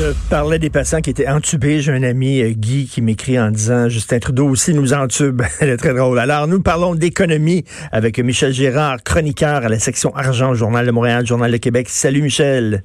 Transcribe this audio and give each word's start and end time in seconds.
Je 0.00 0.14
parlais 0.30 0.58
des 0.58 0.70
patients 0.70 1.02
qui 1.02 1.10
étaient 1.10 1.28
entubés. 1.28 1.80
J'ai 1.82 1.92
un 1.92 2.02
ami, 2.02 2.40
euh, 2.40 2.52
Guy, 2.56 2.86
qui 2.86 3.02
m'écrit 3.02 3.38
en 3.38 3.50
disant 3.50 3.90
Justin 3.90 4.18
Trudeau 4.18 4.48
aussi 4.48 4.72
nous 4.72 4.94
entube. 4.94 5.42
Elle 5.60 5.68
est 5.68 5.76
très 5.76 5.92
drôle. 5.92 6.18
Alors, 6.18 6.46
nous 6.46 6.62
parlons 6.62 6.94
d'économie 6.94 7.66
avec 7.92 8.18
Michel 8.18 8.54
Gérard, 8.54 9.02
chroniqueur 9.02 9.56
à 9.56 9.68
la 9.68 9.78
section 9.78 10.16
argent, 10.16 10.54
Journal 10.54 10.86
de 10.86 10.90
Montréal, 10.90 11.26
Journal 11.26 11.52
de 11.52 11.58
Québec. 11.58 11.90
Salut, 11.90 12.22
Michel. 12.22 12.82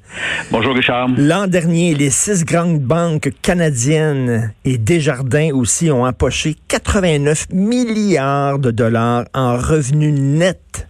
Bonjour, 0.50 0.74
Richard. 0.74 1.08
L'an 1.16 1.46
dernier, 1.46 1.94
les 1.94 2.10
six 2.10 2.44
grandes 2.44 2.80
banques 2.80 3.30
canadiennes 3.40 4.52
et 4.66 4.76
Desjardins 4.76 5.52
aussi 5.54 5.90
ont 5.90 6.04
empoché 6.04 6.54
89 6.68 7.46
milliards 7.50 8.58
de 8.58 8.70
dollars 8.70 9.24
en 9.32 9.56
revenus 9.56 10.12
nets. 10.12 10.86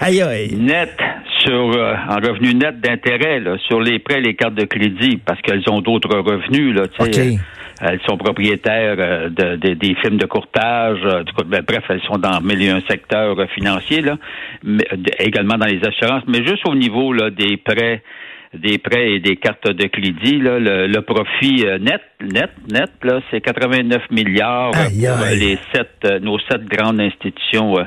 Aïe, 0.00 0.22
aïe. 0.22 0.56
Net 0.56 0.96
sur 1.44 1.72
euh, 1.72 1.94
en 2.08 2.16
revenu 2.16 2.54
net 2.54 2.80
d'intérêt 2.80 3.42
sur 3.66 3.80
les 3.80 3.98
prêts, 3.98 4.20
les 4.20 4.34
cartes 4.34 4.54
de 4.54 4.64
crédit, 4.64 5.18
parce 5.24 5.40
qu'elles 5.42 5.68
ont 5.70 5.80
d'autres 5.80 6.16
revenus. 6.18 6.74
Là, 6.74 6.84
Elles 7.80 8.00
sont 8.08 8.16
propriétaires 8.16 8.96
euh, 8.98 9.28
de, 9.28 9.74
des 9.74 9.94
films 9.96 10.16
de 10.16 10.26
courtage. 10.26 11.00
Euh, 11.04 11.22
ben, 11.46 11.62
bref, 11.66 11.84
elles 11.88 12.02
sont 12.02 12.18
dans 12.18 12.40
mille 12.40 12.62
et 12.62 12.70
un 12.70 12.80
secteurs 12.88 13.36
financiers, 13.50 14.00
là, 14.00 14.16
mais, 14.62 14.84
également 15.18 15.56
dans 15.56 15.66
les 15.66 15.80
assurances, 15.84 16.22
mais 16.26 16.44
juste 16.46 16.66
au 16.68 16.74
niveau 16.74 17.12
là, 17.12 17.30
des 17.30 17.56
prêts 17.56 18.02
des 18.58 18.78
prêts 18.78 19.12
et 19.12 19.20
des 19.20 19.36
cartes 19.36 19.68
de 19.68 19.86
crédit, 19.86 20.38
là, 20.38 20.58
le, 20.58 21.00
profit 21.00 21.66
euh, 21.66 21.78
net, 21.78 22.02
net, 22.20 22.50
net, 22.70 22.90
là, 23.02 23.20
c'est 23.30 23.40
89 23.40 24.10
milliards 24.10 24.70
pour 24.70 25.26
les 25.32 25.58
sept, 25.72 25.90
euh, 26.04 26.18
nos 26.20 26.38
sept 26.38 26.64
grandes 26.64 27.00
institutions 27.00 27.78
euh, 27.78 27.84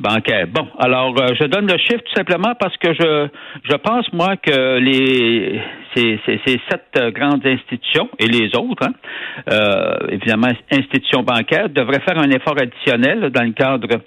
bancaires. 0.00 0.46
Bon, 0.48 0.66
alors 0.78 1.14
je 1.16 1.46
donne 1.46 1.66
le 1.66 1.78
chiffre 1.78 2.02
tout 2.04 2.14
simplement 2.14 2.54
parce 2.58 2.76
que 2.76 2.92
je, 2.94 3.28
je 3.70 3.76
pense 3.76 4.12
moi 4.12 4.36
que 4.36 4.78
les 4.78 5.60
ces, 5.94 6.18
ces, 6.26 6.40
ces 6.46 6.60
sept 6.68 7.12
grandes 7.12 7.46
institutions 7.46 8.08
et 8.18 8.26
les 8.26 8.50
autres, 8.56 8.86
hein, 8.86 9.96
évidemment 10.08 10.48
institutions 10.70 11.22
bancaires, 11.22 11.68
devraient 11.68 12.00
faire 12.00 12.18
un 12.18 12.30
effort 12.30 12.56
additionnel 12.60 13.30
dans 13.30 13.44
le 13.44 13.52
cadre 13.52 14.00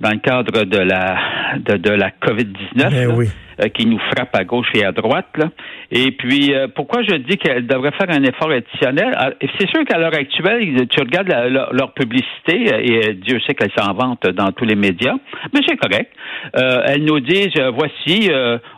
dans 0.00 0.10
le 0.10 0.18
cadre 0.18 0.64
de 0.64 0.78
la 0.78 1.16
de, 1.58 1.76
de 1.76 1.90
la 1.90 2.10
COVID-19 2.10 2.90
ben 2.90 3.28
euh, 3.60 3.68
qui 3.68 3.86
nous 3.86 4.00
frappe 4.10 4.34
à 4.34 4.42
gauche 4.42 4.66
et 4.74 4.84
à 4.84 4.90
droite. 4.90 5.28
Là. 5.36 5.50
Et 5.92 6.10
puis 6.10 6.52
euh, 6.52 6.66
pourquoi 6.74 7.02
je 7.02 7.14
dis 7.16 7.36
qu'elle 7.36 7.66
devrait 7.66 7.92
faire 7.92 8.10
un 8.10 8.22
effort 8.24 8.50
additionnel? 8.50 9.14
Ah, 9.16 9.30
C'est 9.40 9.68
sûr 9.68 9.84
qu'à 9.84 9.98
l'heure 9.98 10.14
actuelle, 10.14 10.88
tu 10.88 11.00
regardes 11.00 11.28
leur 11.72 11.92
publicité 11.94 12.72
euh, 12.72 12.80
et 12.82 13.14
Dieu 13.14 13.38
sait 13.46 13.54
qu'elle 13.54 13.70
s'en 13.78 13.92
vante 13.94 14.26
dans 14.26 14.50
tous 14.50 14.64
les 14.64 14.74
médias, 14.74 15.14
mais 15.52 15.60
c'est 15.66 15.76
correct. 15.76 16.10
elles 16.52 17.04
nous 17.04 17.20
disent 17.20 17.54
voici, 17.74 18.30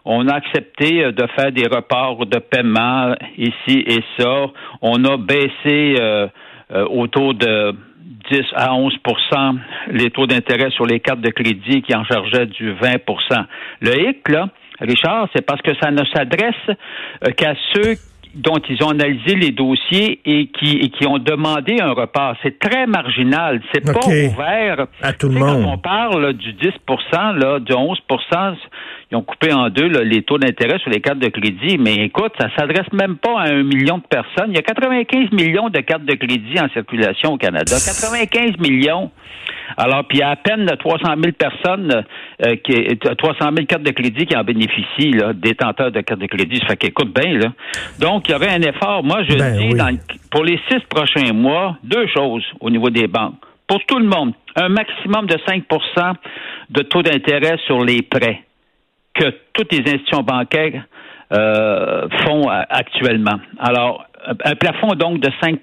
on 0.05 0.29
a 0.29 0.35
accepté 0.35 1.11
de 1.13 1.27
faire 1.35 1.53
des 1.53 1.67
reports 1.67 2.27
de 2.27 2.39
paiement 2.39 3.15
ici 3.39 3.85
et 3.87 4.01
ça. 4.19 4.47
On 4.83 5.05
a 5.05 5.17
baissé 5.17 5.97
autour 6.91 7.35
de 7.35 7.75
10 8.31 8.43
à 8.55 8.71
11% 8.71 9.59
les 9.91 10.11
taux 10.11 10.27
d'intérêt 10.27 10.71
sur 10.71 10.87
les 10.87 11.01
cartes 11.01 11.21
de 11.21 11.31
crédit 11.31 11.83
qui 11.83 11.95
en 11.95 12.05
chargeaient 12.05 12.47
du 12.47 12.73
20 12.73 12.97
Le 13.81 14.09
hic, 14.09 14.29
là, 14.29 14.49
Richard, 14.81 15.29
c'est 15.35 15.45
parce 15.45 15.63
que 15.63 15.73
ça 15.81 15.91
ne 15.91 16.05
s'adresse 16.15 16.55
euh, 16.69 17.31
qu'à 17.33 17.55
ceux 17.73 17.95
dont 18.37 18.61
ils 18.69 18.83
ont 18.85 18.91
analysé 18.91 19.35
les 19.35 19.51
dossiers 19.51 20.21
et 20.25 20.49
qui, 20.49 20.91
qui 20.91 21.07
ont 21.07 21.19
demandé 21.19 21.77
un 21.81 21.93
report. 21.93 22.37
C'est 22.43 22.59
très 22.59 22.87
marginal. 22.87 23.63
C'est 23.73 23.85
pas 23.85 24.07
ouvert. 24.07 24.87
À 25.03 25.13
tout 25.15 25.29
le 25.29 25.39
monde. 25.39 25.63
Quand 25.65 25.73
on 25.73 25.79
parle 25.79 26.35
du 26.35 26.53
10 26.53 26.69
là, 27.37 27.59
du 27.61 27.73
11 27.73 27.99
ils 29.11 29.17
ont 29.17 29.23
coupé 29.23 29.53
en 29.53 29.69
deux 29.69 29.87
les 29.87 30.23
taux 30.23 30.39
d'intérêt 30.39 30.79
sur 30.81 30.91
les 30.91 31.01
cartes 31.01 31.21
de 31.21 31.29
crédit. 31.29 31.79
Mais 31.79 31.95
écoute, 31.95 32.33
ça 32.41 32.49
s'adresse 32.57 32.93
même 32.93 33.17
pas 33.17 33.41
à 33.41 33.53
un 33.53 33.63
million 33.63 33.99
de 33.99 34.03
personnes. 34.03 34.51
Il 34.51 34.57
y 34.57 34.59
a 34.59 34.63
95 34.63 35.31
millions 35.31 35.69
de 35.69 35.79
cartes 35.81 36.05
de 36.05 36.15
crédit 36.15 36.59
en 36.61 36.69
circulation 36.71 37.35
au 37.35 37.37
Canada. 37.37 37.77
95 37.77 38.59
millions. 38.59 39.13
Alors, 39.77 40.05
puis 40.09 40.19
il 40.19 40.21
y 40.21 40.25
a 40.25 40.31
à 40.31 40.37
peine 40.37 40.67
300 40.67 41.15
000 41.23 41.33
personnes, 41.39 42.05
euh, 42.45 42.57
qui, 42.57 42.99
300 42.99 43.51
000 43.55 43.67
cartes 43.67 43.83
de 43.83 43.91
crédit 43.91 44.27
qui 44.27 44.37
en 44.37 44.43
bénéficient, 44.43 45.13
là, 45.13 45.33
détenteurs 45.33 45.93
de 45.93 46.01
cartes 46.01 46.21
de 46.21 46.27
crédit. 46.27 46.59
Ça 46.61 46.69
fait 46.69 46.77
qu'écoute 46.77 47.15
bien, 47.15 47.39
là. 47.39 47.53
Donc, 48.01 48.29
il 48.29 48.33
y 48.33 48.35
aurait 48.35 48.55
un 48.55 48.63
effort. 48.63 49.05
Moi, 49.05 49.23
je 49.29 49.37
ben 49.37 49.57
dis, 49.57 50.01
pour 50.33 50.43
les 50.43 50.59
six 50.69 50.81
prochains 50.89 51.33
mois, 51.33 51.77
deux 51.85 52.07
choses 52.09 52.45
au 52.61 52.71
niveau 52.71 52.91
des 52.91 53.07
banques. 53.07 53.35
Pour 53.69 53.85
tout 53.87 53.99
le 53.99 54.07
monde, 54.07 54.33
un 54.57 54.69
maximum 54.69 55.27
de 55.27 55.37
5% 55.37 56.15
de 56.71 56.83
taux 56.83 57.03
d'intérêt 57.03 57.57
sur 57.67 57.85
les 57.85 58.03
prêts 58.03 58.46
que 59.19 59.35
toutes 59.53 59.73
les 59.73 59.81
institutions 59.81 60.23
bancaires 60.23 60.85
euh, 61.33 62.07
font 62.25 62.49
euh, 62.49 62.63
actuellement. 62.69 63.39
Alors, 63.59 64.07
un 64.45 64.55
plafond 64.55 64.95
donc 64.95 65.21
de 65.21 65.29
5% 65.43 65.59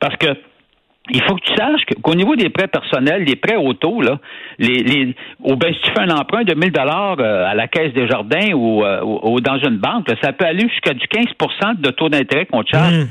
Parce 0.00 0.16
que 0.16 0.28
il 1.10 1.20
faut 1.24 1.34
que 1.34 1.40
tu 1.40 1.54
saches 1.56 1.82
qu'au 2.00 2.14
niveau 2.14 2.36
des 2.36 2.48
prêts 2.48 2.68
personnels, 2.68 3.24
les 3.24 3.34
prêts 3.34 3.56
auto, 3.56 4.00
là, 4.00 4.20
les, 4.58 4.78
les, 4.78 5.16
au 5.42 5.56
ben, 5.56 5.74
si 5.74 5.80
tu 5.80 5.90
fais 5.90 6.00
un 6.00 6.10
emprunt 6.10 6.44
de 6.44 6.54
1000 6.54 6.70
dollars 6.70 7.16
euh, 7.18 7.44
à 7.44 7.54
la 7.54 7.66
caisse 7.66 7.92
des 7.92 8.06
jardins 8.06 8.52
ou, 8.54 8.84
ou, 8.84 9.40
dans 9.40 9.58
une 9.58 9.78
banque, 9.78 10.06
ça 10.22 10.32
peut 10.32 10.46
aller 10.46 10.68
jusqu'à 10.68 10.94
du 10.94 11.04
15% 11.06 11.80
de 11.80 11.90
taux 11.90 12.08
d'intérêt 12.08 12.46
qu'on 12.46 12.62
te 12.62 12.70
charge. 12.70 12.94
Mmh. 12.94 13.08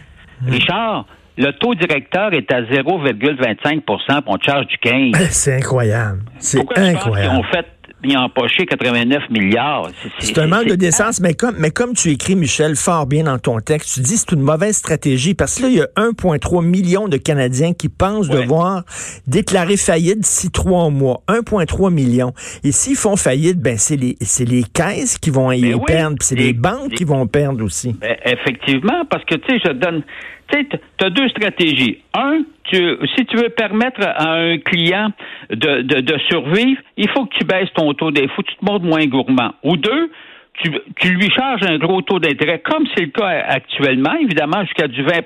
Mmh. 0.47 0.51
Richard, 0.51 1.05
le 1.37 1.51
taux 1.51 1.75
directeur 1.75 2.33
est 2.33 2.51
à 2.51 2.61
0,25% 2.61 4.21
on 4.25 4.37
te 4.37 4.45
charge 4.45 4.67
du 4.67 4.77
15% 4.77 5.15
C'est 5.29 5.55
incroyable. 5.57 6.21
C'est 6.39 6.59
incroyable. 6.59 7.45
fait 7.51 7.67
bien 8.01 8.21
empoché 8.21 8.65
89 8.65 9.29
milliards. 9.29 9.89
C'est 10.19 10.37
un 10.37 10.47
manque 10.47 10.67
de 10.67 10.75
décence, 10.75 11.21
mais 11.21 11.33
comme, 11.33 11.55
mais 11.57 11.71
comme 11.71 11.93
tu 11.93 12.09
écris, 12.09 12.35
Michel, 12.35 12.75
fort 12.75 13.05
bien 13.05 13.23
dans 13.23 13.37
ton 13.37 13.59
texte, 13.59 13.95
tu 13.95 13.99
dis 14.01 14.17
c'est 14.17 14.31
une 14.31 14.41
mauvaise 14.41 14.75
stratégie 14.75 15.33
parce 15.33 15.57
que 15.57 15.63
là, 15.63 15.69
il 15.69 15.75
y 15.75 15.81
a 15.81 15.87
1,3 15.97 16.65
million 16.65 17.07
de 17.07 17.17
Canadiens 17.17 17.73
qui 17.73 17.89
pensent 17.89 18.29
devoir 18.29 18.83
déclarer 19.27 19.77
faillite 19.77 20.19
d'ici 20.19 20.51
trois 20.51 20.89
mois. 20.89 21.23
1,3 21.27 21.91
million. 21.91 22.33
Et 22.63 22.71
s'ils 22.71 22.95
font 22.95 23.15
faillite, 23.15 23.59
ben 23.59 23.77
c'est 23.77 23.95
les, 23.95 24.17
les 24.45 24.63
caisses 24.63 25.17
qui 25.17 25.29
vont 25.29 25.51
y 25.51 25.61
ben 25.61 25.79
perdre, 25.85 26.17
puis 26.19 26.27
c'est 26.27 26.35
les, 26.35 26.53
banques 26.53 26.91
qui 26.93 27.03
vont 27.03 27.27
perdre 27.27 27.63
aussi. 27.63 27.93
Ben, 27.93 28.15
effectivement, 28.25 29.05
parce 29.09 29.23
que, 29.25 29.35
tu 29.35 29.53
sais, 29.53 29.61
je 29.65 29.71
donne 29.71 30.03
tu 30.51 31.05
as 31.05 31.09
deux 31.09 31.29
stratégies. 31.29 31.99
Un, 32.13 32.43
si 32.71 33.25
tu 33.25 33.37
veux 33.37 33.49
permettre 33.49 34.01
à 34.03 34.33
un 34.33 34.57
client 34.59 35.09
de, 35.49 35.81
de, 35.81 36.17
survivre, 36.29 36.81
il 36.97 37.09
faut 37.09 37.25
que 37.25 37.37
tu 37.37 37.45
baisses 37.45 37.71
ton 37.73 37.93
taux 37.93 38.11
que 38.43 38.49
tu 38.49 38.55
te 38.55 38.65
montres 38.65 38.85
moins 38.85 39.05
gourmand. 39.07 39.53
Ou 39.63 39.77
deux, 39.77 40.11
tu, 40.59 41.09
lui 41.13 41.29
charges 41.31 41.63
un 41.63 41.77
gros 41.77 42.01
taux 42.01 42.19
d'intérêt, 42.19 42.59
comme 42.59 42.85
c'est 42.95 43.05
le 43.05 43.11
cas 43.11 43.27
actuellement, 43.27 44.13
évidemment, 44.21 44.61
jusqu'à 44.63 44.87
du 44.87 45.03
20% 45.03 45.21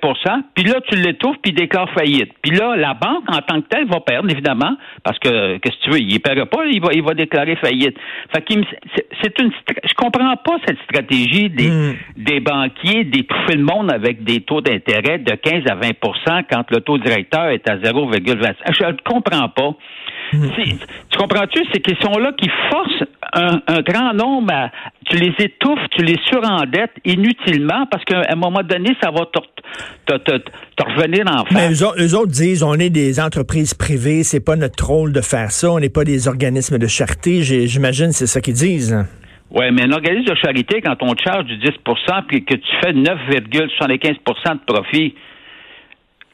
puis 0.54 0.64
là, 0.66 0.80
tu 0.88 0.96
l'étouffes, 0.96 1.38
puis 1.42 1.52
il 1.52 1.56
déclare 1.56 1.90
faillite. 1.92 2.32
Puis 2.42 2.56
là, 2.56 2.76
la 2.76 2.94
banque, 2.94 3.24
en 3.28 3.42
tant 3.42 3.62
que 3.62 3.68
telle, 3.68 3.88
va 3.88 4.00
perdre, 4.00 4.30
évidemment, 4.32 4.78
parce 5.04 5.20
que, 5.20 5.58
qu'est-ce 5.58 5.76
que 5.78 5.84
tu 5.84 5.90
veux, 5.92 6.00
il 6.00 6.14
ne 6.14 6.20
paiera 6.20 6.46
pas, 6.46 6.66
il 6.66 6.82
va, 6.82 6.90
il 6.94 7.04
va 7.04 7.14
déclarer 7.14 7.56
faillite. 7.58 7.98
Fait 8.34 8.44
c'est 9.22 9.42
une, 9.42 9.52
je 9.84 9.94
comprends 9.96 10.36
pas 10.38 10.58
cette 10.66 10.80
stratégie 10.84 11.50
des, 11.50 11.70
hmm. 11.70 11.96
des 12.18 12.40
banquiers 12.40 13.04
d'étouffer 13.04 13.56
le 13.56 13.64
monde 13.64 13.92
avec 13.92 14.24
des 14.24 14.42
taux 14.42 14.62
d'intérêt 14.62 15.20
de 15.20 15.36
15 15.36 15.64
à 15.70 15.76
20% 15.76 16.44
quand 16.50 16.72
le 16.72 16.82
taux 16.82 16.98
directeur 16.98 17.50
est 17.50 17.70
à 17.70 17.78
0,25. 17.78 18.56
Je 18.70 18.86
ne 18.86 18.92
comprends 19.04 19.50
pas. 19.50 19.74
Hmm. 20.34 20.50
Tu 21.10 21.18
comprends-tu? 21.18 21.64
Ces 21.74 21.82
questions-là 21.82 22.32
qui 22.34 22.50
forcent 22.70 23.04
un, 23.36 23.82
grand 23.82 24.14
nombre 24.14 24.54
à, 24.54 24.72
tu 25.06 25.18
les 25.18 25.34
étouffes, 25.40 25.88
tu 25.92 26.04
les 26.04 26.18
surendettes 26.26 26.94
inutilement 27.04 27.86
parce 27.92 28.04
qu'à 28.06 28.22
un 28.30 28.36
moment 28.36 28.62
donné, 28.64 28.96
ça 29.02 29.12
va 29.12 29.26
te, 29.26 30.34
revenir 30.82 31.26
en 31.28 31.46
face. 31.46 31.54
Mais 31.54 32.04
eux, 32.04 32.16
autres 32.16 32.32
disent, 32.32 32.64
on 32.64 32.76
est 32.76 32.90
des 32.90 33.20
entreprises 33.20 33.74
privées, 33.74 34.24
c'est 34.24 34.44
pas 34.44 34.56
notre 34.56 34.86
rôle 34.86 35.12
de 35.12 35.22
faire 35.22 35.52
ça, 35.52 35.72
on 35.72 35.80
n'est 35.80 35.90
pas 35.90 36.06
des 36.06 36.28
organismes 36.28 36.78
de 36.78 36.88
charité. 36.88 37.42
J'imagine 37.42 38.12
c'est 38.12 38.28
ça 38.28 38.40
qu'ils 38.42 38.54
disent. 38.54 39.06
Oui, 39.52 39.66
mais 39.72 39.84
un 39.84 39.92
organisme 39.92 40.32
de 40.34 40.36
charité, 40.36 40.82
quand 40.82 40.96
on 41.02 41.14
te 41.14 41.22
charge 41.22 41.46
du 41.46 41.58
10% 41.58 42.24
puis 42.28 42.44
que 42.44 42.56
tu 42.56 42.68
fais 42.82 42.94
9,75% 42.94 44.54
de 44.54 44.74
profit, 44.74 45.16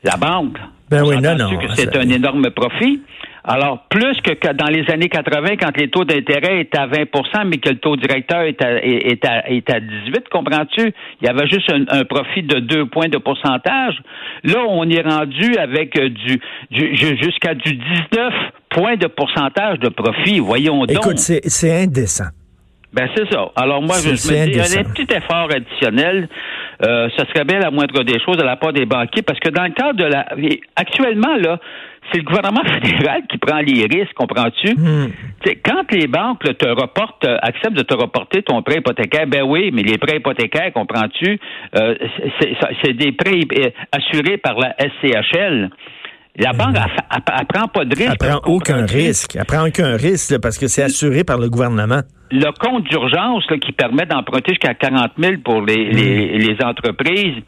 la 0.03 0.17
banque, 0.17 0.57
ben 0.89 1.03
oui, 1.03 1.21
non, 1.21 1.35
non. 1.35 1.49
c'est 1.75 1.95
un 1.95 2.09
énorme 2.09 2.49
profit? 2.51 3.01
Alors, 3.43 3.85
plus 3.89 4.15
que 4.21 4.53
dans 4.53 4.67
les 4.67 4.89
années 4.91 5.09
80, 5.09 5.57
quand 5.59 5.75
les 5.75 5.89
taux 5.89 6.05
d'intérêt 6.05 6.61
étaient 6.61 6.77
à 6.77 6.87
20% 6.87 7.47
mais 7.47 7.57
que 7.57 7.69
le 7.69 7.77
taux 7.77 7.95
directeur 7.95 8.41
est 8.41 8.63
à, 8.63 8.83
est 8.83 9.25
à, 9.25 9.49
est 9.49 9.69
à 9.69 9.79
18, 9.79 10.29
comprends-tu? 10.29 10.93
Il 11.21 11.27
y 11.27 11.29
avait 11.29 11.47
juste 11.47 11.71
un, 11.71 12.03
profit 12.05 12.43
de 12.43 12.59
2 12.59 12.85
points 12.85 13.09
de 13.09 13.17
pourcentage. 13.17 13.95
Là, 14.43 14.59
on 14.67 14.87
est 14.89 15.01
rendu 15.01 15.55
avec 15.57 15.97
euh, 15.97 16.09
du, 16.09 16.39
du 16.69 17.17
jusqu'à 17.17 17.55
du 17.55 17.73
19 17.73 18.33
points 18.69 18.97
de 18.97 19.07
pourcentage 19.07 19.79
de 19.79 19.89
profit. 19.89 20.39
Voyons 20.39 20.85
donc. 20.85 20.91
Écoute, 20.91 21.17
c'est 21.17 21.83
indécent. 21.83 22.25
Ben 22.93 23.07
c'est 23.15 23.31
ça. 23.31 23.49
Alors 23.55 23.81
moi, 23.81 23.95
je 24.03 24.09
me 24.09 24.15
dis, 24.15 24.77
un 24.77 24.83
petit 24.83 25.07
effort 25.15 25.47
additionnel, 25.49 26.27
euh, 26.85 27.07
ce 27.17 27.25
serait 27.25 27.45
bien 27.45 27.59
la 27.59 27.71
moindre 27.71 28.03
des 28.03 28.19
choses 28.19 28.35
de 28.35 28.43
la 28.43 28.57
part 28.57 28.73
des 28.73 28.85
banquiers, 28.85 29.21
parce 29.21 29.39
que 29.39 29.49
dans 29.49 29.63
le 29.63 29.71
cadre 29.71 29.97
de 29.97 30.03
la... 30.03 30.25
Actuellement, 30.75 31.37
là, 31.37 31.57
c'est 32.11 32.17
le 32.19 32.23
gouvernement 32.23 32.63
fédéral 32.81 33.21
qui 33.29 33.37
prend 33.37 33.59
les 33.59 33.85
risques, 33.85 34.13
comprends-tu? 34.15 34.73
Hmm. 34.75 35.09
Quand 35.63 35.91
les 35.91 36.07
banques 36.07 36.43
te 36.57 36.67
reportent, 36.67 37.25
euh, 37.25 37.37
acceptent 37.41 37.77
de 37.77 37.83
te 37.83 37.95
reporter 37.95 38.43
ton 38.43 38.61
prêt 38.61 38.77
hypothécaire, 38.77 39.27
ben 39.27 39.43
oui, 39.43 39.71
mais 39.73 39.83
les 39.83 39.97
prêts 39.97 40.17
hypothécaires, 40.17 40.71
comprends-tu? 40.73 41.39
Euh, 41.75 41.95
c'est 42.83 42.93
des 42.93 43.11
prêts 43.11 43.39
euh, 43.57 43.69
assurés 43.91 44.37
par 44.37 44.57
la 44.59 44.75
SCHL. 44.79 45.69
La 46.37 46.53
banque, 46.53 46.77
elle, 46.77 47.45
prend 47.45 47.67
pas 47.67 47.83
de 47.83 47.93
risque. 47.95 48.09
Elle 48.09 48.29
prend 48.29 48.39
aucun 48.45 48.85
risque. 48.85 49.35
Elle 49.35 49.45
prend 49.45 49.67
aucun 49.67 49.97
risque 49.97 50.39
parce 50.41 50.57
que 50.57 50.67
c'est 50.67 50.83
assuré 50.83 51.25
par 51.25 51.37
le 51.37 51.49
gouvernement. 51.49 52.01
Le 52.31 52.51
compte 52.57 52.85
d'urgence 52.85 53.45
qui 53.61 53.73
permet 53.73 54.05
d'emprunter 54.05 54.53
jusqu'à 54.53 54.73
40 54.73 55.11
000 55.17 55.33
pour 55.43 55.61
les, 55.61 55.91
les, 55.91 56.37
les 56.37 56.57
entreprises, 56.63 57.43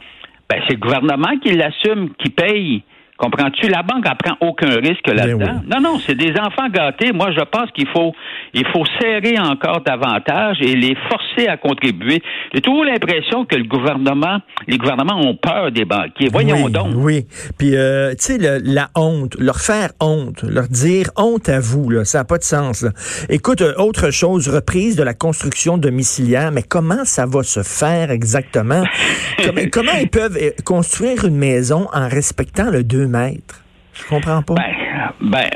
ben, 0.50 0.62
c'est 0.68 0.74
le 0.74 0.80
gouvernement 0.80 1.38
qui 1.42 1.54
l'assume, 1.54 2.10
qui 2.20 2.30
paye. 2.30 2.84
Comprends-tu? 3.24 3.70
La 3.70 3.84
banque 3.84 4.04
n'apprend 4.04 4.36
aucun 4.42 4.76
risque 4.82 5.06
ben 5.06 5.16
là-dedans. 5.16 5.62
Non, 5.66 5.80
non, 5.80 6.00
c'est 6.06 6.16
des 6.16 6.34
enfants 6.38 6.68
gâtés. 6.70 7.14
Moi, 7.14 7.32
je 7.32 7.40
pense 7.46 7.72
qu'il 7.72 7.88
faut, 7.88 8.12
il 8.54 8.68
faut 8.68 8.84
serrer 9.00 9.40
encore 9.40 9.80
davantage 9.82 10.58
et 10.60 10.76
les 10.76 10.94
forcer 11.10 11.48
à 11.48 11.56
contribuer. 11.56 12.22
J'ai 12.54 12.60
toujours 12.60 12.84
l'impression 12.84 13.46
que 13.46 13.56
le 13.56 13.64
gouvernement, 13.64 14.40
les 14.68 14.78
gouvernements 14.78 15.22
ont 15.22 15.36
peur 15.36 15.72
des 15.72 15.86
banquiers. 15.86 16.28
Voyons 16.34 16.68
donc. 16.68 16.90
Oui. 16.96 17.26
Puis, 17.58 17.78
euh, 17.78 18.12
tu 18.12 18.38
sais, 18.38 18.60
la 18.62 18.90
honte, 18.94 19.38
leur 19.40 19.62
faire 19.62 19.92
honte, 20.02 20.44
leur 20.44 20.68
dire 20.68 21.10
honte 21.16 21.48
à 21.48 21.62
vous, 21.62 21.90
là, 21.90 22.04
ça 22.04 22.18
n'a 22.18 22.24
pas 22.26 22.38
de 22.38 22.44
sens. 22.44 22.86
Écoute, 23.30 23.62
euh, 23.62 23.74
autre 23.78 24.12
chose, 24.12 24.50
reprise 24.50 24.98
de 24.98 25.04
la 25.04 25.14
construction 25.14 25.78
domiciliaire, 25.78 26.52
mais 26.52 26.64
comment 26.64 27.06
ça 27.06 27.26
va 27.26 27.42
se 27.44 27.64
faire 27.64 28.12
exactement? 28.12 28.84
comment, 29.46 29.62
comment 29.72 29.98
ils 30.02 30.10
peuvent 30.10 30.38
euh, 30.42 30.52
construire 30.66 31.24
une 31.24 31.38
maison 31.38 31.88
en 31.94 32.10
respectant 32.10 32.70
le 32.70 32.84
2 32.84 33.13
mètres. 33.18 33.64
Je 33.94 34.08
comprends 34.08 34.42
pas. 34.42 34.56
Ben, 34.56 34.74
ben 35.22 35.50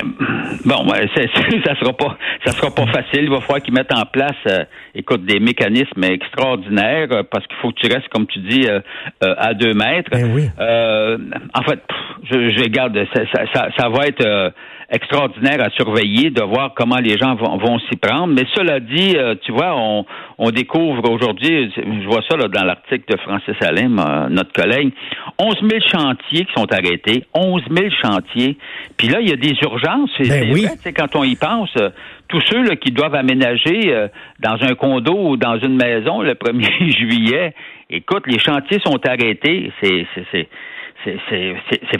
bon, 0.64 0.88
ça 1.64 1.74
sera 1.80 1.92
pas, 1.92 2.16
ça 2.44 2.52
sera 2.52 2.70
pas 2.70 2.86
facile. 2.86 3.24
Il 3.24 3.30
va 3.30 3.40
falloir 3.40 3.60
qu'ils 3.60 3.74
mettent 3.74 3.92
en 3.92 4.06
place, 4.06 4.36
euh, 4.46 4.64
écoute, 4.94 5.24
des 5.24 5.40
mécanismes 5.40 6.04
extraordinaires 6.04 7.08
euh, 7.10 7.22
parce 7.28 7.46
qu'il 7.46 7.56
faut 7.60 7.70
que 7.70 7.80
tu 7.80 7.92
restes, 7.92 8.08
comme 8.08 8.26
tu 8.26 8.38
dis, 8.40 8.66
euh, 8.68 8.80
à 9.20 9.54
deux 9.54 9.74
mètres. 9.74 10.10
Ben 10.12 10.30
oui. 10.32 10.48
en 10.58 11.62
fait, 11.62 11.82
je, 12.24 12.50
je 12.50 12.64
garde, 12.68 12.98
ça, 13.14 13.22
ça, 13.52 13.68
ça 13.76 13.88
va 13.88 14.06
être 14.06 14.52
extraordinaire 14.90 15.60
à 15.60 15.68
surveiller, 15.70 16.30
de 16.30 16.42
voir 16.42 16.72
comment 16.74 16.96
les 16.96 17.18
gens 17.18 17.34
vont, 17.34 17.78
s'y 17.90 17.96
prendre. 17.96 18.28
Mais 18.28 18.44
cela 18.54 18.80
dit, 18.80 19.16
euh, 19.16 19.34
tu 19.44 19.52
vois, 19.52 19.74
on, 19.76 20.06
on 20.38 20.50
découvre 20.50 21.10
aujourd'hui, 21.10 21.70
je 21.76 22.06
vois 22.06 22.22
ça 22.28 22.36
là, 22.36 22.48
dans 22.48 22.64
l'article 22.64 23.04
de 23.06 23.18
Francis 23.20 23.54
Alain, 23.60 24.28
notre 24.30 24.52
collègue, 24.52 24.92
11 25.38 25.56
000 25.60 25.80
chantiers 25.92 26.46
qui 26.46 26.52
sont 26.56 26.72
arrêtés, 26.72 27.24
11 27.34 27.62
000 27.70 27.88
chantiers. 28.02 28.56
Puis 28.96 29.08
là, 29.08 29.20
il 29.20 29.28
y 29.28 29.32
a 29.32 29.36
des 29.36 29.54
urgences. 29.62 30.10
Ben 30.20 30.50
oui. 30.52 30.66
quand 30.96 31.16
on 31.16 31.24
y 31.24 31.36
pense, 31.36 31.70
euh, 31.78 31.90
tous 32.28 32.40
ceux 32.46 32.62
là, 32.62 32.76
qui 32.76 32.90
doivent 32.90 33.14
aménager 33.14 33.92
euh, 33.92 34.08
dans 34.40 34.56
un 34.62 34.74
condo 34.74 35.30
ou 35.30 35.36
dans 35.36 35.58
une 35.58 35.76
maison 35.76 36.22
le 36.22 36.32
1er 36.32 36.96
juillet, 36.98 37.54
écoute, 37.90 38.26
les 38.26 38.38
chantiers 38.38 38.80
sont 38.84 39.06
arrêtés. 39.06 39.70
C'est, 39.82 40.06
c'est, 40.14 40.24
c'est 40.32 40.48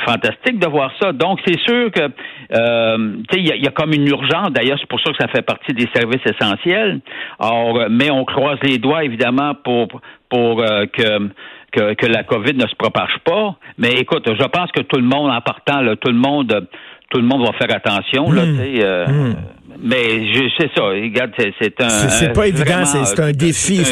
fantastique 0.05 0.59
de 0.59 0.67
voir 0.67 0.93
ça. 1.01 1.13
Donc, 1.13 1.41
c'est 1.47 1.59
sûr 1.61 1.91
que, 1.91 2.01
euh, 2.01 3.13
tu 3.31 3.39
sais, 3.39 3.57
il 3.57 3.65
y, 3.65 3.67
a 3.67 3.71
comme 3.71 3.93
une 3.93 4.09
urgence. 4.09 4.51
D'ailleurs, 4.51 4.79
c'est 4.81 4.89
pour 4.89 5.01
ça 5.01 5.13
que 5.13 5.19
ça 5.21 5.29
fait 5.29 5.43
partie 5.43 5.73
des 5.73 5.89
services 5.95 6.25
essentiels. 6.25 7.01
Or, 7.39 7.87
mais 7.91 8.11
on 8.11 8.25
croise 8.25 8.59
les 8.63 8.79
doigts, 8.79 9.05
évidemment, 9.05 9.55
pour, 9.55 9.89
pour 10.29 10.61
euh, 10.61 10.87
que, 10.87 11.29
que, 11.73 11.95
que, 11.95 12.07
la 12.07 12.25
COVID 12.25 12.55
ne 12.55 12.67
se 12.67 12.75
propage 12.77 13.17
pas. 13.25 13.57
Mais 13.79 13.93
écoute, 13.93 14.27
je 14.27 14.47
pense 14.47 14.71
que 14.73 14.83
tout 14.83 14.99
le 14.99 15.07
monde, 15.07 15.31
en 15.31 15.41
partant, 15.41 15.81
là, 15.81 15.97
tout 15.97 16.11
le 16.11 16.19
monde, 16.19 16.69
tout 17.11 17.19
le 17.19 17.27
monde 17.27 17.47
va 17.47 17.53
faire 17.53 17.75
attention. 17.75 18.31
Là, 18.31 18.45
mmh. 18.45 18.61
euh, 18.61 19.07
mmh. 19.07 19.37
Mais 19.81 20.33
je 20.33 20.49
sais 20.57 20.71
ça. 20.75 20.83
Regarde, 20.83 21.33
c'est 21.37 21.81
un. 21.81 21.89
C'est 21.89 22.33
pas 22.33 22.47
évident. 22.47 22.85
C'est 22.85 23.21
un 23.21 23.33
défi. 23.33 23.83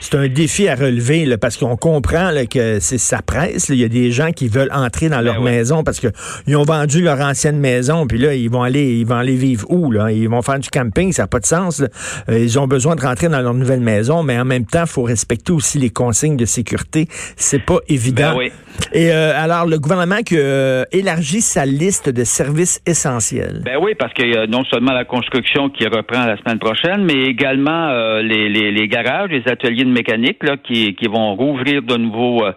C'est 0.00 0.14
un, 0.14 0.28
défi 0.28 0.68
à 0.68 0.74
relever 0.74 1.24
là, 1.24 1.38
parce 1.38 1.56
qu'on 1.56 1.76
comprend 1.76 2.30
là, 2.30 2.46
que 2.46 2.80
c'est 2.80 2.98
sa 2.98 3.22
presse. 3.22 3.68
Il 3.70 3.76
y 3.76 3.84
a 3.84 3.88
des 3.88 4.10
gens 4.10 4.30
qui 4.32 4.48
veulent 4.48 4.70
entrer 4.72 5.08
dans 5.08 5.16
ben 5.16 5.24
leur 5.24 5.40
maison 5.40 5.84
parce 5.84 6.00
que 6.00 6.08
ils 6.46 6.56
ont 6.56 6.64
vendu 6.64 7.02
leur 7.02 7.20
ancienne 7.20 7.58
maison. 7.58 8.06
Puis 8.06 8.18
là, 8.18 8.34
ils 8.34 8.50
vont 8.50 8.62
aller, 8.62 8.98
ils 8.98 9.06
vont 9.06 9.16
aller 9.16 9.36
vivre 9.36 9.66
où 9.70 9.90
là? 9.90 10.10
Ils 10.12 10.28
vont 10.28 10.42
faire 10.42 10.58
du 10.58 10.68
camping. 10.68 11.12
Ça 11.12 11.22
n'a 11.22 11.26
pas 11.28 11.40
de 11.40 11.46
sens. 11.46 11.82
Euh, 12.28 12.38
ils 12.38 12.58
ont 12.58 12.66
besoin 12.66 12.94
de 12.94 13.00
rentrer 13.00 13.28
dans 13.28 13.40
leur 13.40 13.54
nouvelle 13.54 13.80
maison, 13.80 14.22
mais 14.22 14.38
en 14.38 14.44
même 14.44 14.66
temps, 14.66 14.82
il 14.82 14.90
faut 14.90 15.02
respecter 15.02 15.52
aussi 15.52 15.78
les 15.78 15.90
consignes 15.90 16.36
de 16.36 16.44
sécurité. 16.44 17.06
C'est 17.36 17.64
pas 17.64 17.78
évident. 17.88 18.32
Ben 18.32 18.38
oui. 18.38 18.52
Et 18.92 19.10
euh, 19.10 19.32
alors, 19.34 19.66
le 19.66 19.78
gouvernement 19.78 20.22
qui 20.22 20.36
euh, 20.38 20.84
élargit 20.92 21.40
sa 21.40 21.64
liste 21.64 22.10
de 22.10 22.24
services 22.24 22.82
essentiels. 22.86 23.62
Ben 23.64 23.78
oui, 23.80 23.94
parce 23.98 24.12
que 24.12 24.46
non 24.46 24.64
seulement 24.64 24.92
la 24.92 25.05
construction 25.06 25.70
qui 25.70 25.84
reprend 25.86 26.26
la 26.26 26.36
semaine 26.36 26.58
prochaine, 26.58 27.04
mais 27.04 27.24
également 27.24 27.88
euh, 27.88 28.22
les, 28.22 28.88
garages, 28.88 29.30
les 29.30 29.42
ateliers 29.50 29.84
de 29.84 29.90
mécanique 29.90 30.42
là, 30.42 30.56
qui, 30.56 30.94
vont 31.08 31.34
rouvrir 31.34 31.82
de 31.82 31.96
nouveau 31.96 32.44
euh, 32.44 32.52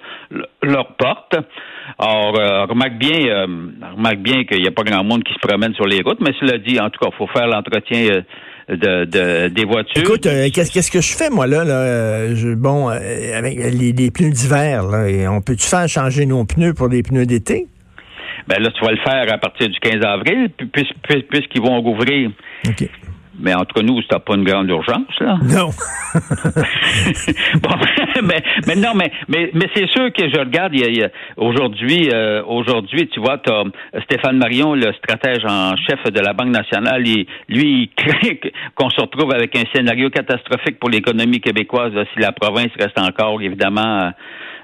leurs 0.62 0.96
portes. 0.96 1.36
Alors, 1.98 2.40
euh, 2.40 2.66
remarque 2.66 2.98
bien, 2.98 3.46
remarque 3.96 4.20
bien 4.20 4.44
qu'il 4.44 4.62
n'y 4.62 4.68
a 4.68 4.72
pas 4.72 4.84
grand 4.84 5.04
monde 5.04 5.24
qui 5.24 5.34
se 5.34 5.40
promène 5.40 5.74
sur 5.74 5.86
les 5.86 6.02
routes, 6.02 6.20
mais 6.22 6.34
cela 6.40 6.58
dit, 6.58 6.80
en 6.80 6.90
tout 6.90 7.00
cas, 7.00 7.10
il 7.12 7.18
faut 7.18 7.28
faire 7.28 7.48
l'entretien 7.48 8.22
de, 8.70 9.06
de, 9.06 9.48
des 9.48 9.66
voitures. 9.66 10.02
Écoute, 10.02 10.28
qu'est-ce 10.54 10.92
que 10.92 11.02
je 11.02 11.16
fais, 11.16 11.30
moi, 11.30 11.48
là? 11.48 11.64
là 11.64 12.28
bon, 12.56 12.88
avec 12.90 13.58
les, 13.58 14.12
pneus 14.12 14.32
d'hiver, 14.32 14.84
on 15.32 15.42
peut-tu 15.42 15.68
faire 15.68 15.88
changer 15.88 16.26
nos 16.26 16.46
pneus 16.46 16.74
pour 16.74 16.90
des 16.90 17.02
pneus 17.02 17.26
d'été? 17.26 17.68
Ben 18.48 18.62
là, 18.62 18.70
tu 18.72 18.84
vas 18.84 18.92
le 18.92 18.98
faire 18.98 19.34
à 19.34 19.38
partir 19.38 19.70
du 19.70 19.80
15 19.80 20.04
avril, 20.04 20.50
puisqu'ils 21.30 21.62
vont 21.62 21.82
rouvrir. 21.82 22.32
OK. 22.68 22.90
Mais 23.42 23.54
entre 23.54 23.82
nous, 23.82 24.02
c'est 24.02 24.20
pas 24.20 24.36
une 24.36 24.44
grande 24.44 24.70
urgence, 24.70 25.20
là. 25.20 25.38
Non. 25.44 25.70
bon, 27.62 27.76
mais, 28.24 28.44
mais, 28.68 28.76
non, 28.76 28.94
mais, 28.96 29.12
mais, 29.28 29.50
mais 29.54 29.68
c'est 29.74 29.88
sûr 29.90 30.12
que 30.12 30.30
je 30.30 30.40
regarde, 30.40 30.74
aujourd'hui, 31.38 32.10
euh, 32.12 32.44
aujourd'hui, 32.46 33.08
tu 33.08 33.20
vois, 33.20 33.38
tu 33.38 33.52
Stéphane 34.04 34.38
Marion, 34.38 34.74
le 34.76 34.92
stratège 34.94 35.46
en 35.46 35.76
chef 35.78 36.04
de 36.12 36.20
la 36.20 36.34
Banque 36.34 36.50
nationale, 36.50 37.02
lui, 37.02 37.28
il 37.48 37.90
craint 37.96 38.52
qu'on 38.76 38.90
se 38.90 39.00
retrouve 39.00 39.34
avec 39.34 39.56
un 39.56 39.64
scénario 39.74 40.10
catastrophique 40.10 40.80
pour 40.80 40.90
l'économie 40.90 41.40
québécoise 41.40 41.94
si 42.14 42.20
la 42.20 42.32
province 42.32 42.72
reste 42.78 43.00
encore, 43.00 43.42
évidemment, 43.42 44.12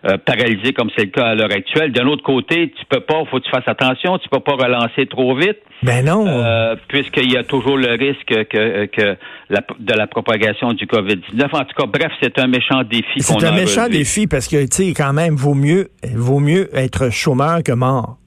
euh, 0.06 0.18
paralysé 0.18 0.74
comme 0.74 0.90
c'est 0.96 1.06
le 1.06 1.12
cas 1.12 1.26
à 1.26 1.36
l'heure 1.36 1.52
actuelle. 1.52 1.92
D'un 1.92 2.06
autre 2.08 2.24
côté, 2.24 2.72
tu 2.78 2.86
peux 2.90 3.00
pas, 3.00 3.24
faut 3.30 3.40
que 3.40 3.44
tu 3.44 3.50
fasses 3.50 3.68
attention, 3.68 4.18
tu 4.20 4.30
peux 4.30 4.40
pas 4.40 4.54
relancer 4.54 5.08
trop 5.08 5.36
vite. 5.36 5.58
Ben 5.84 6.06
non. 6.06 6.26
Euh, 6.28 6.76
puisqu'il 6.88 7.32
y 7.32 7.38
a 7.38 7.44
toujours 7.44 7.78
le 7.78 7.92
risque 7.92 8.48
que, 8.48 8.86
que 8.86 9.18
de 9.50 9.94
la 9.94 10.08
propagation 10.08 10.74
du 10.74 10.86
COVID-19. 10.86 11.44
En 11.52 11.66
tout 11.66 11.76
cas, 11.76 11.86
bref, 11.88 12.12
c'est 12.22 12.40
un 12.40 12.48
méchant 12.48 12.84
défi. 12.84 13.20
C'est 13.20 13.44
un 13.44 13.52
méchant 13.52 13.88
défi 13.90 14.28
parce 14.28 14.48
que, 14.48 14.64
tu 14.66 14.88
sais, 14.88 14.94
quand 14.94 15.14
même, 15.14 15.36
vaut 15.36 15.54
mieux, 15.54 15.90
vaut 16.14 16.40
mieux 16.40 16.70
être 16.76 17.12
chômeur 17.12 17.64
que 17.64 17.72
mort 17.72 18.18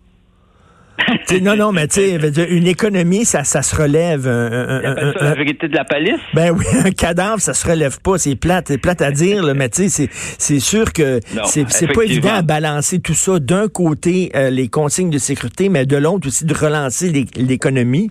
non, 1.42 1.56
non, 1.56 1.72
mais 1.72 1.88
tu 1.88 2.00
sais, 2.00 2.46
une 2.50 2.66
économie, 2.66 3.24
ça, 3.24 3.44
ça 3.44 3.62
se 3.62 3.74
relève. 3.74 4.26
la 4.26 5.34
vérité 5.34 5.68
de 5.68 5.74
la 5.74 5.84
palisse? 5.84 6.20
Ben 6.34 6.50
oui, 6.50 6.64
un 6.84 6.90
cadavre, 6.90 7.40
ça 7.40 7.54
se 7.54 7.66
relève 7.66 8.00
pas. 8.00 8.18
C'est 8.18 8.36
plate, 8.36 8.66
c'est 8.68 8.78
plate 8.78 9.02
à 9.02 9.10
dire, 9.10 9.42
là, 9.42 9.54
mais 9.54 9.68
tu 9.68 9.88
sais, 9.88 10.08
c'est 10.38 10.60
sûr 10.60 10.92
que 10.92 11.20
c'est 11.46 11.92
pas 11.92 12.02
évident 12.02 12.34
à 12.34 12.42
balancer 12.42 12.98
tout 12.98 13.14
ça. 13.14 13.38
D'un 13.38 13.68
côté, 13.68 14.30
euh, 14.34 14.50
les 14.50 14.68
consignes 14.68 15.10
de 15.10 15.18
sécurité, 15.18 15.68
mais 15.68 15.86
de 15.86 15.96
l'autre 15.96 16.28
aussi 16.28 16.44
de 16.44 16.54
relancer 16.54 17.10
l'économie. 17.36 18.10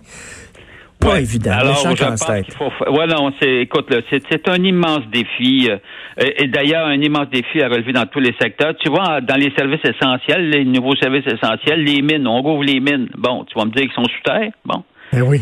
Pas 1.00 1.20
évident. 1.20 1.52
Alors, 1.52 1.76
je 1.76 2.04
pense 2.04 2.24
qu'il 2.24 2.54
faut. 2.54 2.70
Ouais, 2.90 3.06
non, 3.06 3.32
c'est, 3.40 3.62
écoute, 3.62 3.86
c'est, 4.10 4.48
un 4.48 4.62
immense 4.64 5.06
défi. 5.12 5.68
Euh, 5.70 6.24
et, 6.36 6.48
d'ailleurs, 6.48 6.86
un 6.86 7.00
immense 7.00 7.30
défi 7.30 7.62
à 7.62 7.68
relever 7.68 7.92
dans 7.92 8.06
tous 8.06 8.18
les 8.18 8.34
secteurs. 8.40 8.74
Tu 8.82 8.88
vois, 8.88 9.20
dans 9.20 9.36
les 9.36 9.52
services 9.56 9.84
essentiels, 9.84 10.50
les 10.50 10.64
nouveaux 10.64 10.96
services 10.96 11.26
essentiels, 11.26 11.84
les 11.84 12.02
mines, 12.02 12.26
on 12.26 12.42
rouvre 12.42 12.64
les 12.64 12.80
mines. 12.80 13.08
Bon, 13.16 13.44
tu 13.44 13.56
vas 13.56 13.64
me 13.64 13.70
dire 13.70 13.82
qu'ils 13.82 13.92
sont 13.92 14.04
sous 14.04 14.22
terre? 14.24 14.50
Bon. 14.64 14.82
Eh 15.12 15.20
oui. 15.20 15.40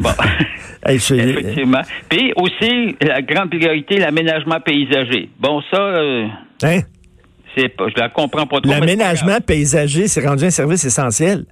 Bon. 0.00 0.10
Effectivement. 0.86 1.82
Puis 2.08 2.32
aussi, 2.36 2.96
la 3.00 3.22
grande 3.22 3.50
priorité, 3.50 3.98
l'aménagement 3.98 4.60
paysager. 4.60 5.30
Bon, 5.38 5.62
ça. 5.70 5.80
Euh, 5.80 6.26
hein? 6.64 6.80
C'est 7.56 7.68
pas, 7.68 7.84
je 7.88 8.00
la 8.00 8.08
comprends 8.08 8.46
pas 8.46 8.60
trop. 8.60 8.70
L'aménagement 8.70 9.38
paysager, 9.40 10.08
c'est 10.08 10.26
rendu 10.26 10.44
un 10.44 10.50
service 10.50 10.84
essentiel. 10.84 11.44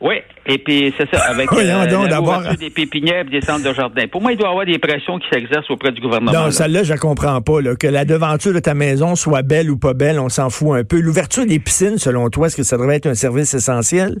Oui, 0.00 0.16
Et 0.46 0.58
puis, 0.58 0.92
c'est 0.98 1.08
ça, 1.10 1.22
avec 1.24 1.50
euh, 1.52 2.56
des 2.56 2.70
pépinières 2.70 3.24
et 3.26 3.30
des 3.30 3.40
centres 3.40 3.66
de 3.66 3.72
jardin. 3.72 4.06
Pour 4.08 4.20
moi, 4.20 4.32
il 4.32 4.38
doit 4.38 4.48
y 4.48 4.50
avoir 4.50 4.66
des 4.66 4.78
pressions 4.78 5.18
qui 5.18 5.26
s'exercent 5.32 5.70
auprès 5.70 5.92
du 5.92 6.00
gouvernement. 6.00 6.32
Non, 6.32 6.50
celle-là, 6.50 6.82
je 6.82 6.92
ne 6.92 6.98
comprends 6.98 7.40
pas. 7.40 7.62
Que 7.78 7.86
la 7.86 8.04
devanture 8.04 8.52
de 8.52 8.58
ta 8.58 8.74
maison 8.74 9.14
soit 9.14 9.42
belle 9.42 9.70
ou 9.70 9.78
pas 9.78 9.94
belle, 9.94 10.18
on 10.20 10.28
s'en 10.28 10.50
fout 10.50 10.76
un 10.76 10.84
peu. 10.84 11.00
L'ouverture 11.00 11.46
des 11.46 11.58
piscines, 11.58 11.98
selon 11.98 12.28
toi, 12.28 12.48
est-ce 12.48 12.56
que 12.56 12.62
ça 12.62 12.76
devrait 12.76 12.96
être 12.96 13.06
un 13.06 13.14
service 13.14 13.54
essentiel? 13.54 14.16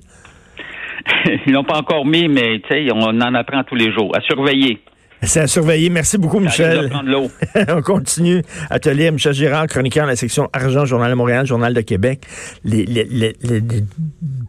Ils 1.46 1.52
l'ont 1.52 1.64
pas 1.64 1.78
encore 1.78 2.06
mis, 2.06 2.28
mais 2.28 2.60
on 2.92 3.20
en 3.20 3.34
apprend 3.34 3.62
tous 3.64 3.74
les 3.74 3.92
jours. 3.92 4.16
À 4.16 4.20
surveiller. 4.22 4.80
C'est 5.26 5.40
à 5.40 5.46
surveiller. 5.46 5.90
Merci 5.90 6.18
beaucoup, 6.18 6.40
Michel. 6.40 6.90
On 7.68 7.82
continue. 7.82 8.42
Atelier 8.70 9.10
Michel 9.10 9.32
Girard, 9.32 9.66
chroniqueur 9.66 10.04
de 10.04 10.10
la 10.10 10.16
section 10.16 10.48
Argent, 10.52 10.84
Journal 10.84 11.10
de 11.10 11.16
Montréal, 11.16 11.46
Journal 11.46 11.74
de 11.74 11.80
Québec. 11.80 12.26
Les, 12.64 12.84
les, 12.84 13.04
les, 13.04 13.36
les 13.42 13.62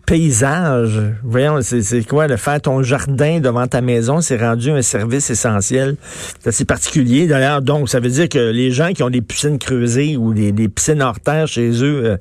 paysages, 0.06 1.02
voyons, 1.24 1.60
c'est 1.62 2.08
quoi, 2.08 2.28
de 2.28 2.36
faire 2.36 2.62
ton 2.62 2.84
jardin 2.84 3.40
devant 3.40 3.68
ta 3.68 3.82
maison, 3.82 4.22
c'est 4.22 4.38
rendu 4.38 4.70
un 4.70 4.82
service 4.82 5.30
essentiel. 5.30 5.96
C'est 6.40 6.50
assez 6.50 6.66
particulier, 6.66 7.28
d'ailleurs. 7.28 7.62
Donc, 7.62 7.90
ça 7.90 8.00
veut 8.00 8.10
dire 8.10 8.30
que 8.30 8.52
les 8.52 8.72
gens 8.72 8.92
qui 8.94 9.04
ont 9.04 9.10
des 9.10 9.22
piscines 9.22 9.58
creusées 9.58 10.18
ou 10.18 10.34
des, 10.34 10.70
piscines 10.70 11.02
hors 11.02 11.20
terre 11.20 11.48
chez 11.48 11.72
eux, 11.84 12.06
euh, 12.06 12.18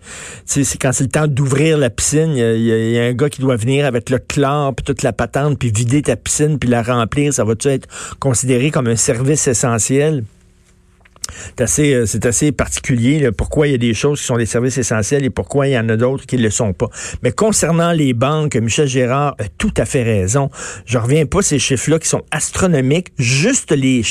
c'est 0.46 0.64
quand 0.78 0.92
c'est 0.92 1.04
le 1.04 1.10
temps 1.10 1.26
d'ouvrir 1.26 1.76
la 1.78 1.90
piscine, 1.90 2.32
il 2.36 2.62
y, 2.62 2.98
a 2.98 3.04
un 3.04 3.12
gars 3.12 3.28
qui 3.28 3.40
doit 3.40 3.56
venir 3.56 3.86
avec 3.86 4.10
le 4.10 4.18
chlore, 4.18 4.74
puis 4.74 4.84
toute 4.84 5.02
la 5.02 5.12
patente, 5.12 5.58
puis 5.58 5.70
vider 5.74 6.02
ta 6.02 6.16
piscine, 6.16 6.58
puis 6.58 6.68
la 6.68 6.82
remplir. 6.82 7.32
Ça 7.32 7.44
va-tu 7.44 7.68
être 7.68 7.88
considéré 8.18 8.43
comme 8.70 8.88
un 8.88 8.96
service 8.96 9.48
essentiel? 9.48 10.24
C'est 11.56 11.62
assez, 11.62 11.94
euh, 11.94 12.06
c'est 12.06 12.26
assez 12.26 12.52
particulier 12.52 13.30
pourquoi 13.36 13.68
il 13.68 13.72
y 13.72 13.74
a 13.74 13.78
des 13.78 13.94
choses 13.94 14.20
qui 14.20 14.26
sont 14.26 14.36
des 14.36 14.46
services 14.46 14.78
essentiels 14.78 15.24
et 15.24 15.30
pourquoi 15.30 15.68
il 15.68 15.72
y 15.72 15.78
en 15.78 15.88
a 15.88 15.96
d'autres 15.96 16.26
qui 16.26 16.36
ne 16.36 16.42
le 16.42 16.50
sont 16.50 16.72
pas. 16.72 16.88
Mais 17.22 17.32
concernant 17.32 17.92
les 17.92 18.12
banques, 18.12 18.56
Michel 18.56 18.88
Gérard 18.88 19.34
a 19.38 19.44
tout 19.58 19.74
à 19.76 19.84
fait 19.84 20.02
raison. 20.02 20.50
Je 20.86 20.98
reviens 20.98 21.26
pas 21.26 21.42
ces 21.42 21.58
chiffres-là 21.58 21.98
qui 21.98 22.08
sont 22.08 22.22
astronomiques. 22.30 23.08
Juste 23.18 23.72
les 23.72 24.02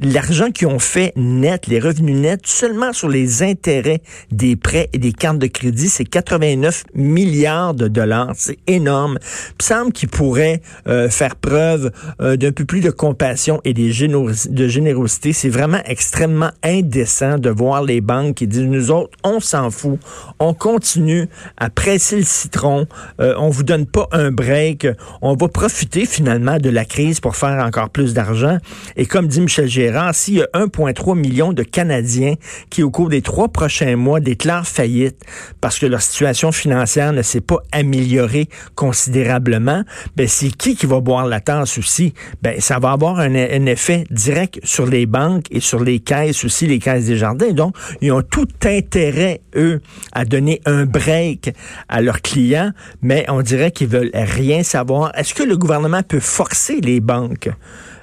l'argent 0.00 0.50
qu'ils 0.50 0.66
ont 0.66 0.78
fait 0.78 1.12
net, 1.16 1.66
les 1.66 1.78
revenus 1.78 2.16
nets, 2.16 2.46
seulement 2.46 2.92
sur 2.92 3.08
les 3.08 3.42
intérêts 3.42 4.00
des 4.30 4.56
prêts 4.56 4.88
et 4.92 4.98
des 4.98 5.12
cartes 5.12 5.38
de 5.38 5.46
crédit, 5.46 5.88
c'est 5.88 6.04
89 6.04 6.84
milliards 6.94 7.74
de 7.74 7.88
dollars. 7.88 8.32
C'est 8.34 8.58
énorme. 8.66 9.18
Il 9.60 9.64
semble 9.64 9.92
qu'ils 9.92 10.08
pourraient 10.08 10.62
euh, 10.88 11.08
faire 11.08 11.36
preuve 11.36 11.90
euh, 12.20 12.36
d'un 12.36 12.52
peu 12.52 12.64
plus 12.64 12.80
de 12.80 12.90
compassion 12.90 13.60
et 13.64 13.74
de 13.74 14.68
générosité. 14.68 15.32
C'est 15.32 15.48
vraiment 15.48 15.80
extrêmement 15.84 16.49
indécent 16.62 17.38
de 17.38 17.50
voir 17.50 17.82
les 17.82 18.00
banques 18.00 18.36
qui 18.36 18.46
disent, 18.46 18.62
nous 18.62 18.90
autres, 18.90 19.16
on 19.24 19.40
s'en 19.40 19.70
fout, 19.70 19.98
on 20.38 20.54
continue 20.54 21.28
à 21.56 21.70
presser 21.70 22.16
le 22.16 22.24
citron, 22.24 22.86
euh, 23.20 23.34
on 23.38 23.48
vous 23.48 23.62
donne 23.62 23.86
pas 23.86 24.08
un 24.12 24.30
break, 24.30 24.86
on 25.22 25.34
va 25.34 25.48
profiter 25.48 26.06
finalement 26.06 26.58
de 26.58 26.70
la 26.70 26.84
crise 26.84 27.20
pour 27.20 27.36
faire 27.36 27.64
encore 27.64 27.90
plus 27.90 28.14
d'argent. 28.14 28.58
Et 28.96 29.06
comme 29.06 29.28
dit 29.28 29.40
Michel 29.40 29.68
Gérard, 29.68 30.14
s'il 30.14 30.34
y 30.34 30.42
a 30.42 30.48
1,3 30.54 31.16
million 31.18 31.52
de 31.52 31.62
Canadiens 31.62 32.34
qui, 32.70 32.82
au 32.82 32.90
cours 32.90 33.08
des 33.08 33.22
trois 33.22 33.48
prochains 33.48 33.96
mois, 33.96 34.20
déclarent 34.20 34.66
faillite 34.66 35.18
parce 35.60 35.78
que 35.78 35.86
leur 35.86 36.02
situation 36.02 36.52
financière 36.52 37.12
ne 37.12 37.22
s'est 37.22 37.40
pas 37.40 37.58
améliorée 37.72 38.48
considérablement, 38.74 39.84
ben 40.16 40.28
c'est 40.28 40.50
qui 40.50 40.76
qui 40.76 40.86
va 40.86 41.00
boire 41.00 41.26
la 41.26 41.40
tasse 41.40 41.78
aussi? 41.78 42.14
Ben 42.42 42.60
ça 42.60 42.78
va 42.78 42.92
avoir 42.92 43.18
un, 43.20 43.34
un 43.34 43.66
effet 43.66 44.04
direct 44.10 44.60
sur 44.64 44.86
les 44.86 45.06
banques 45.06 45.46
et 45.50 45.60
sur 45.60 45.82
les 45.82 46.00
caisses 46.00 46.29
aussi 46.44 46.66
les 46.66 46.78
caisses 46.78 47.06
des 47.06 47.16
jardins. 47.16 47.52
Donc, 47.52 47.74
ils 48.00 48.12
ont 48.12 48.22
tout 48.22 48.48
intérêt, 48.64 49.40
eux, 49.56 49.80
à 50.12 50.24
donner 50.24 50.60
un 50.66 50.86
break 50.86 51.52
à 51.88 52.00
leurs 52.00 52.22
clients, 52.22 52.72
mais 53.02 53.24
on 53.28 53.42
dirait 53.42 53.70
qu'ils 53.70 53.88
veulent 53.88 54.10
rien 54.14 54.62
savoir. 54.62 55.12
Est-ce 55.16 55.34
que 55.34 55.42
le 55.42 55.56
gouvernement 55.56 56.02
peut 56.02 56.20
forcer 56.20 56.80
les 56.80 57.00
banques 57.00 57.50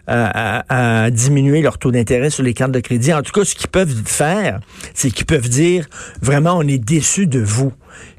à, 0.07 1.09
diminuer 1.11 1.61
leur 1.61 1.77
taux 1.77 1.91
d'intérêt 1.91 2.29
sur 2.29 2.43
les 2.43 2.53
cartes 2.53 2.71
de 2.71 2.79
crédit? 2.79 3.13
En 3.13 3.21
tout 3.21 3.31
cas, 3.31 3.45
ce 3.45 3.55
qu'ils 3.55 3.69
peuvent 3.69 4.03
faire, 4.05 4.59
c'est 4.93 5.11
qu'ils 5.11 5.25
peuvent 5.25 5.49
dire 5.49 5.85
vraiment, 6.21 6.57
on 6.57 6.67
est 6.67 6.77
déçus 6.77 7.27
de 7.27 7.39
vous. 7.39 7.73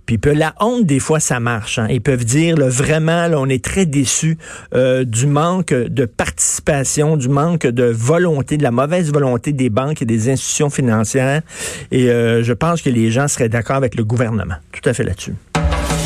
Puis 0.09 0.19
la 0.35 0.55
honte, 0.59 0.87
des 0.87 1.01
fois, 1.01 1.21
ça 1.21 1.39
marche. 1.39 1.79
Hein. 1.79 1.87
Ils 1.91 2.01
peuvent 2.01 2.25
dire, 2.25 2.57
vraiment, 2.57 3.27
là, 3.27 3.39
on 3.39 3.47
est 3.47 3.63
très 3.63 3.85
déçus 3.85 4.39
euh, 4.75 5.05
du 5.05 5.27
manque 5.27 5.75
de 5.75 6.07
participation, 6.07 7.19
du 7.19 7.29
manque 7.29 7.67
de 7.67 7.85
volonté, 7.85 8.57
de 8.57 8.63
la 8.63 8.71
mauvaise 8.71 9.13
volonté 9.13 9.53
des 9.53 9.69
banques 9.69 10.01
et 10.01 10.07
des 10.07 10.31
institutions 10.31 10.71
financières. 10.71 11.43
Et 11.91 12.11
euh, 12.11 12.43
je 12.43 12.53
pense 12.55 12.81
que 12.81 12.89
les 12.89 13.11
gens 13.11 13.29
seraient 13.29 13.51
d'accord 13.51 13.77
avec 13.77 13.97
le 13.97 14.05
gouvernement. 14.05 14.57
Tout 14.73 14.89
à 14.89 14.95
fait 14.95 15.05
là-dessus. 15.05 15.35